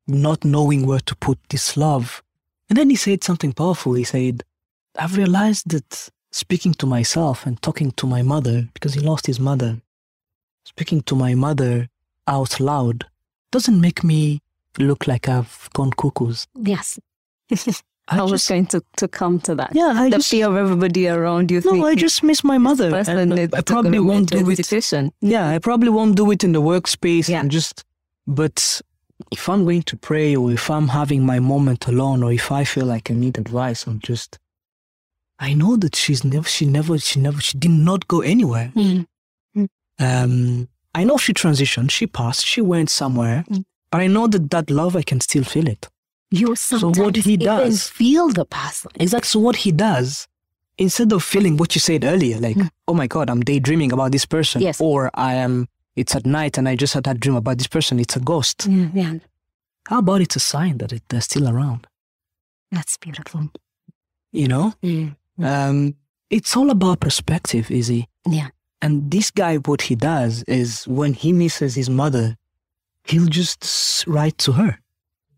not 0.06 0.44
knowing 0.44 0.86
where 0.86 1.00
to 1.00 1.16
put 1.16 1.38
this 1.50 1.76
love. 1.76 2.22
And 2.68 2.78
then 2.78 2.90
he 2.90 2.96
said 2.96 3.24
something 3.24 3.52
powerful. 3.52 3.94
He 3.94 4.04
said, 4.04 4.44
I've 4.98 5.16
realized 5.16 5.70
that 5.70 6.08
speaking 6.30 6.74
to 6.74 6.86
myself 6.86 7.46
and 7.46 7.60
talking 7.60 7.90
to 7.92 8.06
my 8.06 8.22
mother, 8.22 8.68
because 8.72 8.94
he 8.94 9.00
lost 9.00 9.26
his 9.26 9.40
mother, 9.40 9.80
speaking 10.64 11.02
to 11.02 11.14
my 11.14 11.34
mother 11.34 11.88
out 12.26 12.58
loud 12.60 13.06
doesn't 13.52 13.80
make 13.80 14.02
me 14.02 14.40
look 14.78 15.06
like 15.06 15.28
I've 15.28 15.68
gone 15.72 15.90
cuckoos. 15.92 16.46
Yes. 16.54 16.98
I, 18.08 18.18
I, 18.18 18.22
was 18.22 18.30
just, 18.32 18.48
going 18.48 18.66
to, 18.66 18.82
to 18.98 19.08
come 19.08 19.40
to 19.40 19.54
that. 19.56 19.70
yeah, 19.74 19.92
I 19.96 20.10
the 20.10 20.18
just, 20.18 20.30
fear 20.30 20.46
of 20.46 20.56
everybody 20.56 21.08
around 21.08 21.50
you. 21.50 21.60
no, 21.64 21.84
I 21.86 21.96
just 21.96 22.22
miss 22.22 22.44
my 22.44 22.56
mother. 22.56 22.94
And 23.08 23.36
is 23.38 23.52
I 23.52 23.62
probably 23.62 23.98
won't 23.98 24.30
do 24.30 24.48
it. 24.48 25.12
Yeah, 25.20 25.48
I 25.48 25.58
probably 25.58 25.88
won't 25.88 26.16
do 26.16 26.30
it 26.30 26.44
in 26.44 26.52
the 26.52 26.62
workspace 26.62 27.28
Yeah. 27.28 27.40
and 27.40 27.50
just, 27.50 27.84
but 28.26 28.80
if 29.32 29.48
I'm 29.48 29.64
going 29.64 29.82
to 29.82 29.96
pray 29.96 30.36
or 30.36 30.52
if 30.52 30.70
I'm 30.70 30.88
having 30.88 31.26
my 31.26 31.40
moment 31.40 31.88
alone 31.88 32.22
or 32.22 32.32
if 32.32 32.52
I 32.52 32.62
feel 32.64 32.86
like 32.86 33.10
I 33.10 33.14
need 33.14 33.38
advice, 33.38 33.86
I'm 33.88 33.98
just, 33.98 34.38
I 35.40 35.54
know 35.54 35.76
that 35.76 35.96
she's 35.96 36.22
never, 36.22 36.48
she 36.48 36.64
never, 36.66 36.98
she 36.98 37.18
never, 37.20 37.40
she 37.40 37.58
did 37.58 37.70
not 37.72 38.06
go 38.06 38.20
anywhere. 38.20 38.72
Mm. 38.76 39.06
Um, 39.98 40.68
I 40.94 41.04
know 41.04 41.16
she 41.16 41.32
transitioned, 41.32 41.90
she 41.90 42.06
passed, 42.06 42.44
she 42.46 42.60
went 42.60 42.90
somewhere, 42.90 43.44
Mm. 43.50 43.64
but 43.90 44.00
I 44.00 44.06
know 44.06 44.26
that 44.28 44.50
that 44.50 44.70
love, 44.70 44.94
I 44.94 45.02
can 45.02 45.20
still 45.20 45.44
feel 45.44 45.66
it. 45.68 45.88
You 46.30 46.48
what 46.48 46.58
sometimes 46.58 47.24
he 47.24 47.34
even 47.34 47.46
does- 47.46 47.88
feel 47.88 48.28
the 48.30 48.44
person. 48.44 48.90
Exactly. 48.96 49.26
So 49.28 49.38
what 49.40 49.56
he 49.56 49.70
does, 49.72 50.26
instead 50.78 51.12
of 51.12 51.22
feeling 51.22 51.56
what 51.56 51.74
you 51.74 51.80
said 51.80 52.04
earlier, 52.04 52.38
like, 52.40 52.56
Mm. 52.56 52.70
oh 52.88 52.94
my 52.94 53.06
God, 53.06 53.30
I'm 53.30 53.40
daydreaming 53.42 53.92
about 53.92 54.12
this 54.12 54.26
person, 54.26 54.60
Yes. 54.62 54.80
or 54.80 55.10
I 55.14 55.34
am, 55.34 55.68
it's 55.94 56.14
at 56.16 56.26
night 56.26 56.58
and 56.58 56.68
I 56.68 56.74
just 56.76 56.94
had 56.94 57.04
that 57.04 57.20
dream 57.20 57.36
about 57.36 57.58
this 57.58 57.66
person, 57.68 58.00
it's 58.00 58.16
a 58.16 58.20
ghost. 58.20 58.66
Yeah, 58.68 58.88
yeah. 58.94 59.14
How 59.88 59.98
about 60.00 60.20
it's 60.20 60.36
a 60.36 60.40
sign 60.40 60.78
that 60.78 60.92
it, 60.92 61.02
they're 61.08 61.20
still 61.20 61.48
around? 61.48 61.86
That's 62.72 62.96
beautiful. 62.96 63.50
You 64.32 64.48
know, 64.48 64.74
Mm. 64.82 65.14
um, 65.38 65.94
it's 66.28 66.56
all 66.56 66.70
about 66.70 67.00
perspective, 67.00 67.70
Izzy. 67.70 68.08
Yeah. 68.28 68.48
And 68.82 69.10
this 69.12 69.30
guy, 69.30 69.56
what 69.58 69.82
he 69.82 69.94
does 69.94 70.42
is 70.48 70.86
when 70.88 71.14
he 71.14 71.32
misses 71.32 71.76
his 71.76 71.88
mother, 71.88 72.36
he'll 73.04 73.26
just 73.28 74.04
write 74.08 74.36
to 74.38 74.52
her. 74.52 74.80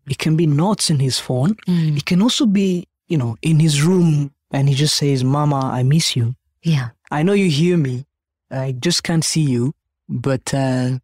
It 0.09 0.17
can 0.17 0.35
be 0.35 0.47
notes 0.47 0.89
in 0.89 0.99
his 0.99 1.19
phone. 1.19 1.55
Mm. 1.67 1.97
It 1.97 2.05
can 2.05 2.21
also 2.21 2.45
be, 2.45 2.87
you 3.07 3.17
know, 3.17 3.37
in 3.41 3.59
his 3.59 3.83
room 3.83 4.33
and 4.51 4.67
he 4.67 4.75
just 4.75 4.95
says, 4.95 5.23
Mama, 5.23 5.59
I 5.71 5.83
miss 5.83 6.15
you. 6.15 6.35
Yeah. 6.63 6.89
I 7.11 7.23
know 7.23 7.33
you 7.33 7.49
hear 7.49 7.77
me. 7.77 8.05
I 8.51 8.71
just 8.71 9.03
can't 9.03 9.23
see 9.23 9.41
you. 9.41 9.73
But, 10.07 10.53
uh, 10.53 10.97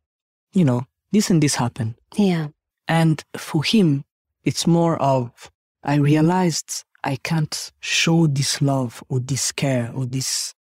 you 0.53 0.65
know, 0.65 0.85
this 1.11 1.29
and 1.29 1.41
this 1.41 1.55
happened. 1.55 1.95
Yeah. 2.15 2.47
And 2.87 3.23
for 3.37 3.63
him, 3.63 4.03
it's 4.43 4.65
more 4.65 4.97
of, 5.01 5.51
I 5.83 5.95
realized 5.95 6.83
I 7.03 7.17
can't 7.17 7.71
show 7.79 8.25
this 8.25 8.61
love 8.61 9.03
or 9.09 9.19
this 9.19 9.51
care 9.51 9.91
or 9.93 10.05
this 10.07 10.53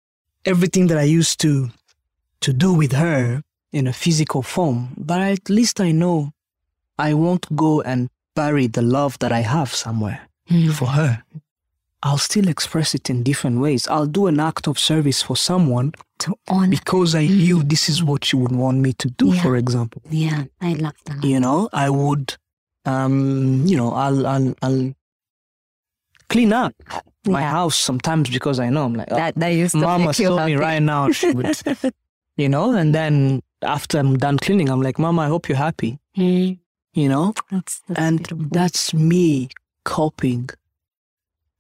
everything 0.45 0.89
that 0.89 0.99
I 0.99 1.05
used 1.05 1.41
to 1.41 1.71
to 2.41 2.53
do 2.53 2.75
with 2.75 2.93
her 2.93 3.43
in 3.73 3.87
a 3.87 3.93
physical 3.93 4.43
form. 4.43 4.95
But 4.99 5.23
at 5.23 5.49
least 5.49 5.81
I 5.81 5.93
know 5.93 6.33
I 6.99 7.15
won't 7.15 7.57
go 7.57 7.81
and 7.81 8.11
bury 8.35 8.67
the 8.67 8.83
love 8.83 9.19
that 9.21 9.33
I 9.33 9.41
have 9.43 9.75
somewhere 9.75 10.21
Mm. 10.51 10.73
for 10.75 10.87
her. 10.89 11.23
I'll 12.03 12.19
still 12.19 12.49
express 12.49 12.95
it 12.95 13.09
in 13.09 13.23
different 13.23 13.61
ways. 13.61 13.89
I'll 13.89 14.07
do 14.07 14.27
an 14.27 14.39
act 14.39 14.69
of 14.69 14.79
service 14.79 15.23
for 15.23 15.37
someone 15.37 15.93
To 16.19 16.35
honor. 16.49 16.69
because 16.69 17.15
I 17.15 17.27
knew 17.27 17.63
this 17.63 17.89
is 17.89 18.03
what 18.05 18.25
she 18.27 18.37
would 18.37 18.53
want 18.53 18.79
me 18.81 18.93
to 18.95 19.09
do, 19.09 19.29
Yeah. 19.33 19.43
for 19.43 19.57
example 19.57 20.03
Yeah. 20.11 20.45
I 20.61 20.75
love 20.75 20.95
that. 21.07 21.25
you 21.25 21.41
know 21.41 21.69
i 21.73 21.89
would 21.89 22.37
um 22.85 23.65
you 23.67 23.77
know 23.77 23.91
i'll 23.95 24.27
i'll, 24.27 24.55
I'll 24.61 24.93
clean 26.29 26.53
up 26.53 26.75
my 27.27 27.41
Yeah. 27.41 27.51
house 27.51 27.77
sometimes 27.79 28.29
because 28.31 28.59
i 28.61 28.69
know 28.69 28.85
i'm 28.85 28.95
like 28.95 29.09
oh, 29.11 29.17
That, 29.17 29.35
that 29.37 29.49
used 29.49 29.73
to 29.73 29.79
mama 29.79 30.07
you 30.07 30.13
saw 30.13 30.45
me 30.47 30.57
right 30.57 30.83
now 30.83 31.11
she 31.19 31.31
would 31.33 31.57
you 32.37 32.49
know 32.49 32.73
and 32.75 32.95
then 32.95 33.41
after 33.63 33.99
i'm 33.99 34.17
done 34.19 34.39
cleaning 34.39 34.69
i'm 34.69 34.83
like 34.83 34.99
mama 34.99 35.23
i 35.23 35.29
hope 35.29 35.49
you're 35.49 35.57
happy 35.69 35.99
Mm. 36.17 36.59
You 36.95 37.09
know 37.09 37.35
That's, 37.51 37.81
that's 37.89 38.01
and 38.01 38.19
beautiful. 38.19 38.47
that's 38.51 38.95
me 38.95 39.49
coping 39.85 40.49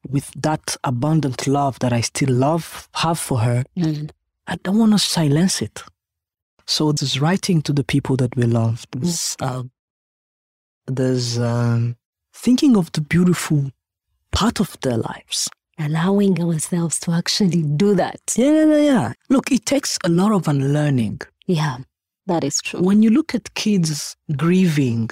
with 0.08 0.30
that 0.40 0.76
abundant 0.84 1.46
love 1.46 1.78
that 1.80 1.92
i 1.92 2.00
still 2.00 2.32
love 2.34 2.88
have 2.94 3.18
for 3.18 3.38
her 3.40 3.64
Mm. 3.76 4.10
I 4.46 4.56
don't 4.56 4.78
want 4.78 4.92
to 4.92 4.98
silence 4.98 5.62
it. 5.62 5.82
So 6.66 6.92
there's 6.92 7.18
writing 7.18 7.62
to 7.62 7.72
the 7.72 7.82
people 7.82 8.14
that 8.16 8.36
we 8.36 8.42
love. 8.42 8.84
There's, 8.92 9.36
um, 9.40 9.70
there's 10.86 11.38
um, 11.38 11.96
thinking 12.34 12.76
of 12.76 12.92
the 12.92 13.00
beautiful 13.00 13.70
part 14.32 14.60
of 14.60 14.76
their 14.82 14.98
lives. 14.98 15.48
allowing 15.78 16.38
ourselves 16.42 17.00
to 17.00 17.12
actually 17.12 17.62
do 17.62 17.94
that. 17.94 18.20
Yeah, 18.36 18.52
yeah, 18.52 18.64
yeah, 18.66 18.76
yeah. 18.92 19.12
Look, 19.30 19.50
it 19.50 19.64
takes 19.64 19.96
a 20.04 20.08
lot 20.10 20.30
of 20.32 20.46
unlearning. 20.46 21.22
Yeah, 21.46 21.78
that 22.26 22.44
is 22.44 22.60
true. 22.60 22.80
When 22.82 23.02
you 23.02 23.08
look 23.10 23.34
at 23.34 23.54
kids 23.54 24.14
grieving 24.36 25.08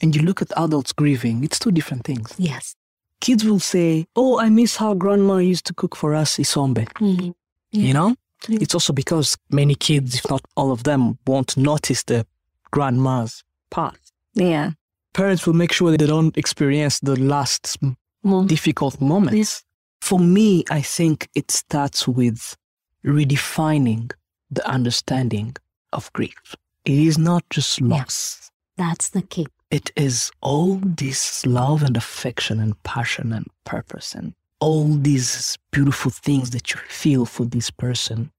and 0.00 0.14
you 0.14 0.22
look 0.22 0.42
at 0.42 0.52
adults 0.56 0.92
grieving, 0.92 1.42
it's 1.44 1.58
two 1.58 1.70
different 1.72 2.04
things. 2.04 2.34
Yes. 2.38 2.74
Kids 3.20 3.44
will 3.44 3.60
say, 3.60 4.06
Oh, 4.14 4.38
I 4.38 4.48
miss 4.48 4.76
how 4.76 4.94
grandma 4.94 5.38
used 5.38 5.64
to 5.66 5.74
cook 5.74 5.96
for 5.96 6.14
us 6.14 6.36
isombe. 6.36 6.86
Mm. 6.94 7.34
Yeah. 7.72 7.82
You 7.82 7.94
know? 7.94 8.14
Yeah. 8.48 8.58
It's 8.60 8.74
also 8.74 8.92
because 8.92 9.36
many 9.50 9.74
kids, 9.74 10.14
if 10.16 10.28
not 10.30 10.42
all 10.56 10.70
of 10.70 10.84
them, 10.84 11.18
won't 11.26 11.56
notice 11.56 12.02
the 12.04 12.26
grandma's 12.70 13.42
part. 13.70 13.98
Yeah. 14.34 14.72
Parents 15.14 15.46
will 15.46 15.54
make 15.54 15.72
sure 15.72 15.90
that 15.90 15.98
they 15.98 16.06
don't 16.06 16.36
experience 16.36 17.00
the 17.00 17.16
last 17.18 17.76
m- 17.82 17.96
Mm. 18.24 18.48
difficult 18.48 19.00
moments. 19.00 19.36
Yes. 19.36 19.62
For 20.00 20.18
me, 20.18 20.64
I 20.68 20.82
think 20.82 21.28
it 21.34 21.50
starts 21.50 22.06
with 22.08 22.56
redefining 23.04 24.12
the 24.50 24.66
understanding 24.68 25.56
of 25.92 26.12
grief. 26.12 26.54
It 26.84 26.98
is 26.98 27.18
not 27.18 27.44
just 27.50 27.80
loss. 27.80 27.98
Yes. 27.98 28.50
That's 28.76 29.08
the 29.10 29.22
key. 29.22 29.46
It 29.70 29.90
is 29.96 30.30
all 30.40 30.76
this 30.82 31.44
love 31.44 31.82
and 31.82 31.96
affection 31.96 32.60
and 32.60 32.80
passion 32.84 33.32
and 33.32 33.46
purpose 33.64 34.14
and 34.14 34.34
all 34.60 34.84
these 34.84 35.58
beautiful 35.72 36.10
things 36.10 36.50
that 36.50 36.72
you 36.72 36.80
feel 36.88 37.26
for 37.26 37.44
this 37.44 37.70
person 37.70 38.30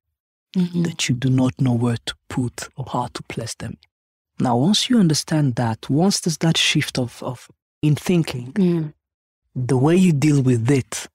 Mhm. 0.55 0.83
that 0.85 1.07
you 1.09 1.15
do 1.15 1.29
not 1.29 1.59
know 1.59 1.73
where 1.73 1.97
to 2.05 2.15
put 2.29 2.69
or 2.77 2.85
how 2.91 3.07
to 3.13 3.21
place 3.23 3.55
them. 3.55 3.77
Now, 4.39 4.55
once 4.57 4.89
you 4.89 4.97
understand 4.99 5.55
that, 5.55 5.89
once 5.89 6.19
there's 6.21 6.37
that 6.37 6.57
shift 6.57 6.97
of, 6.97 7.21
of 7.21 7.49
in 7.81 7.95
thinking, 7.95 8.53
Mm. 8.53 8.93
the 9.55 9.77
way 9.77 9.95
you 9.95 10.13
deal 10.13 10.41
with 10.41 10.69
it, 10.71 11.07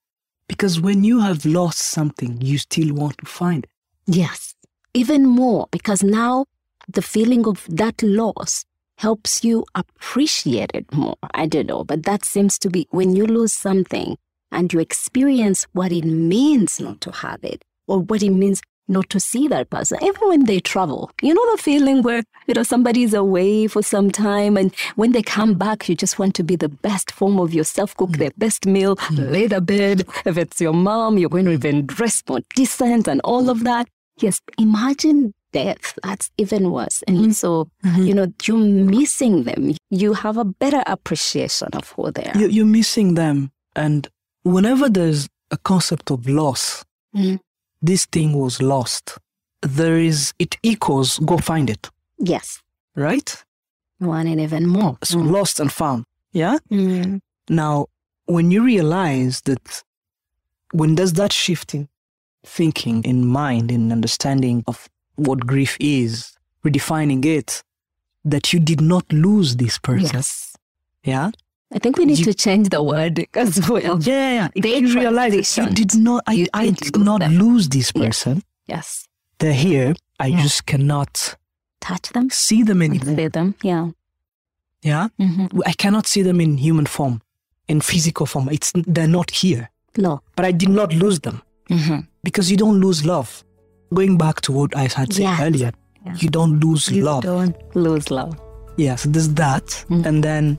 because 0.46 0.80
when 0.80 1.02
you 1.04 1.20
have 1.20 1.44
lost 1.46 1.78
something, 1.78 2.40
you 2.42 2.58
still 2.58 2.94
want 2.94 3.16
to 3.18 3.26
find 3.26 3.64
it. 3.64 3.70
Yes. 4.06 4.54
Even 4.94 5.26
more 5.26 5.68
because 5.70 6.02
now 6.02 6.44
the 6.86 7.02
feeling 7.02 7.46
of 7.46 7.66
that 7.70 8.02
loss 8.02 8.64
helps 9.02 9.42
you 9.42 9.64
appreciate 9.74 10.70
it 10.74 10.86
more. 10.92 11.16
I 11.34 11.46
don't 11.46 11.66
know, 11.66 11.82
but 11.82 12.04
that 12.04 12.24
seems 12.24 12.56
to 12.60 12.70
be 12.70 12.86
when 12.90 13.16
you 13.16 13.26
lose 13.26 13.52
something, 13.52 14.16
and 14.52 14.72
you 14.72 14.78
experience 14.78 15.66
what 15.72 15.90
it 15.90 16.04
means 16.04 16.78
not 16.78 17.00
to 17.00 17.10
have 17.10 17.42
it 17.42 17.64
or 17.88 17.98
what 17.98 18.22
it 18.22 18.30
means 18.30 18.62
not 18.86 19.08
to 19.10 19.18
see 19.18 19.48
that 19.48 19.70
person, 19.70 19.98
even 20.02 20.28
when 20.28 20.44
they 20.44 20.60
travel. 20.60 21.10
You 21.20 21.34
know 21.34 21.50
the 21.52 21.62
feeling 21.62 22.02
where, 22.02 22.22
you 22.46 22.54
know, 22.54 22.62
somebody's 22.62 23.14
away 23.14 23.66
for 23.66 23.82
some 23.82 24.10
time 24.10 24.56
and 24.56 24.72
when 24.96 25.12
they 25.12 25.22
come 25.22 25.54
back, 25.54 25.88
you 25.88 25.96
just 25.96 26.18
want 26.18 26.34
to 26.36 26.44
be 26.44 26.56
the 26.56 26.68
best 26.68 27.10
form 27.10 27.40
of 27.40 27.54
yourself, 27.54 27.96
cook 27.96 28.10
hmm. 28.10 28.18
their 28.18 28.32
best 28.36 28.66
meal, 28.66 28.96
hmm. 29.00 29.16
lay 29.16 29.46
the 29.46 29.60
bed. 29.60 30.06
If 30.26 30.36
it's 30.36 30.60
your 30.60 30.74
mom, 30.74 31.18
you're 31.18 31.30
going 31.30 31.46
to 31.46 31.52
even 31.52 31.86
dress 31.86 32.22
more 32.28 32.40
decent 32.54 33.08
and 33.08 33.20
all 33.24 33.50
of 33.50 33.64
that. 33.64 33.88
Yes, 34.18 34.40
imagine 34.58 35.32
death. 35.52 35.98
That's 36.02 36.30
even 36.38 36.70
worse. 36.70 37.02
And 37.06 37.34
so, 37.36 37.68
you 37.96 38.14
know, 38.14 38.26
you're 38.44 38.56
missing 38.56 39.44
them. 39.44 39.74
You 39.90 40.14
have 40.14 40.36
a 40.36 40.44
better 40.44 40.82
appreciation 40.86 41.68
of 41.72 41.90
who 41.92 42.10
they 42.10 42.24
are. 42.24 42.38
You- 42.38 42.48
You're 42.48 42.66
missing 42.66 43.14
them. 43.14 43.50
And 43.76 44.08
whenever 44.44 44.88
there's 44.88 45.28
a 45.50 45.56
concept 45.58 46.10
of 46.10 46.28
loss, 46.28 46.84
Mm. 47.14 47.38
this 47.82 48.06
thing 48.06 48.32
was 48.32 48.60
lost. 48.62 49.18
There 49.60 49.98
is, 49.98 50.32
it 50.38 50.56
equals, 50.62 51.18
go 51.20 51.36
find 51.38 51.68
it, 51.70 51.90
Yes. 52.18 52.60
right? 52.96 53.44
Want 54.00 54.28
it 54.28 54.38
even 54.40 54.66
more. 54.66 54.96
So 55.04 55.18
lost 55.18 55.60
and 55.60 55.70
found. 55.70 56.04
Yeah? 56.32 56.58
Mm. 56.70 57.20
Now, 57.48 57.86
when 58.26 58.50
you 58.50 58.64
realize 58.64 59.42
that 59.42 59.82
when 60.72 60.94
there's 60.94 61.12
that 61.14 61.32
shift 61.32 61.74
in 61.74 61.88
thinking, 62.44 63.04
in 63.04 63.26
mind, 63.26 63.70
in 63.70 63.92
understanding 63.92 64.64
of 64.66 64.88
what 65.26 65.46
grief 65.46 65.76
is, 65.80 66.32
redefining 66.64 67.24
it, 67.24 67.62
that 68.24 68.52
you 68.52 68.60
did 68.60 68.80
not 68.80 69.04
lose 69.12 69.56
this 69.56 69.78
person. 69.78 70.10
Yes. 70.14 70.54
Yeah? 71.04 71.30
I 71.74 71.78
think 71.78 71.96
we 71.98 72.04
need 72.04 72.18
You- 72.18 72.26
to 72.26 72.34
change 72.34 72.68
the 72.68 72.82
word 72.82 73.26
as 73.34 73.68
well. 73.68 73.98
Yeah, 74.02 74.32
yeah. 74.38 74.48
They 74.54 74.78
you 74.78 74.94
realize 74.94 75.56
you 75.56 75.66
did 75.70 75.94
not, 75.96 76.22
I, 76.26 76.46
I 76.54 76.66
didn't 76.70 76.96
lose 76.96 77.04
not 77.04 77.20
them. 77.20 77.32
lose 77.38 77.68
this 77.68 77.90
person. 77.92 78.42
Yes. 78.66 79.08
They're 79.38 79.52
here. 79.54 79.94
I 80.20 80.26
Yeah. 80.28 80.42
just 80.42 80.66
cannot 80.66 81.36
Touch 81.80 82.10
them. 82.10 82.30
see 82.30 82.62
them 82.62 82.82
anymore. 82.82 83.16
See 83.16 83.28
them. 83.28 83.54
Yeah. 83.62 83.90
Yeah? 84.82 85.08
Mm-hmm. 85.20 85.60
I 85.66 85.72
cannot 85.72 86.06
see 86.06 86.22
them 86.22 86.40
in 86.40 86.58
human 86.58 86.86
form, 86.86 87.22
in 87.68 87.80
physical 87.80 88.26
form. 88.26 88.48
It's, 88.50 88.72
they're 88.74 89.08
not 89.08 89.30
here. 89.30 89.70
Look. 89.96 90.22
But 90.36 90.44
I 90.44 90.52
did 90.52 90.68
not 90.68 90.92
lose 90.94 91.20
them. 91.20 91.42
Mm-hmm. 91.70 92.00
because 92.22 92.50
you 92.50 92.56
don't 92.58 92.80
lose 92.80 93.06
love. 93.06 93.44
Going 93.94 94.16
back 94.16 94.40
to 94.42 94.52
what 94.52 94.74
I 94.76 94.82
had 94.82 95.12
said 95.12 95.22
Yes. 95.22 95.40
earlier, 95.40 95.72
Yeah. 96.06 96.14
you 96.18 96.28
don't 96.30 96.60
lose 96.64 96.88
You 96.90 97.04
love. 97.04 97.22
don't 97.22 97.54
lose 97.74 98.10
love. 98.10 98.34
Yeah, 98.76 98.96
so 98.96 99.08
there's 99.10 99.28
that, 99.34 99.66
Mm. 99.90 100.06
and 100.06 100.24
then 100.24 100.58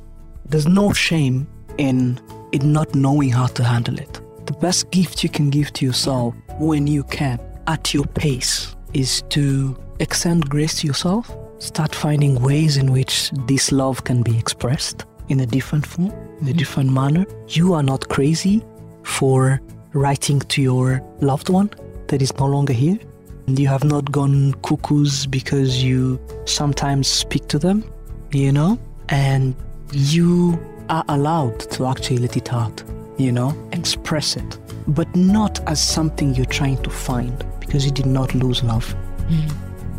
there's 0.49 0.67
no 0.67 0.93
shame 0.93 1.47
in 1.77 2.19
in 2.51 2.71
not 2.71 2.93
knowing 2.93 3.31
how 3.31 3.47
to 3.47 3.63
handle 3.63 3.97
it. 3.97 4.21
The 4.45 4.53
best 4.53 4.91
gift 4.91 5.23
you 5.23 5.29
can 5.29 5.49
give 5.49 5.73
to 5.73 5.85
yourself 5.87 6.35
when 6.59 6.85
you 6.85 7.01
can, 7.03 7.39
at 7.65 7.93
your 7.95 8.05
pace, 8.05 8.75
is 8.93 9.23
to 9.29 9.75
extend 9.99 10.47
grace 10.49 10.75
to 10.81 10.87
yourself. 10.87 11.35
Start 11.57 11.95
finding 11.95 12.39
ways 12.39 12.77
in 12.77 12.91
which 12.91 13.31
this 13.47 13.71
love 13.71 14.03
can 14.03 14.21
be 14.21 14.37
expressed 14.37 15.05
in 15.29 15.39
a 15.39 15.47
different 15.47 15.83
form, 15.87 16.11
in 16.41 16.47
a 16.49 16.53
different 16.53 16.91
manner. 16.91 17.25
You 17.47 17.73
are 17.73 17.81
not 17.81 18.07
crazy 18.09 18.61
for 19.01 19.59
writing 19.93 20.39
to 20.49 20.61
your 20.61 21.01
loved 21.21 21.49
one 21.49 21.71
that 22.09 22.21
is 22.21 22.31
no 22.37 22.45
longer 22.45 22.73
here. 22.73 22.99
And 23.47 23.59
you 23.59 23.67
have 23.67 23.83
not 23.83 24.11
gone 24.11 24.53
cuckoos 24.63 25.25
because 25.25 25.83
you 25.83 26.19
sometimes 26.45 27.07
speak 27.07 27.47
to 27.49 27.59
them, 27.59 27.83
you 28.31 28.51
know? 28.51 28.79
And 29.09 29.55
you 29.91 30.57
are 30.89 31.03
allowed 31.09 31.59
to 31.71 31.85
actually 31.85 32.17
let 32.17 32.37
it 32.37 32.53
out, 32.53 32.83
you 33.17 33.31
know? 33.31 33.55
Express 33.73 34.37
it. 34.37 34.57
But 34.87 35.13
not 35.15 35.59
as 35.67 35.81
something 35.81 36.35
you're 36.35 36.45
trying 36.45 36.81
to 36.83 36.89
find 36.89 37.45
because 37.59 37.85
you 37.85 37.91
did 37.91 38.05
not 38.05 38.33
lose 38.33 38.63
love, 38.63 38.95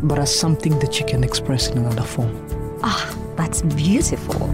but 0.03 0.19
as 0.19 0.33
something 0.33 0.77
that 0.79 0.99
you 0.99 1.05
can 1.05 1.23
express 1.23 1.69
in 1.69 1.77
another 1.77 2.03
form. 2.03 2.33
Ah, 2.83 3.15
that's 3.35 3.61
beautiful. 3.61 4.53